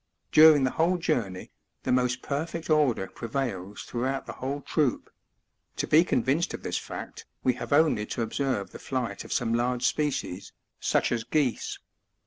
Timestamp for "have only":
7.53-8.07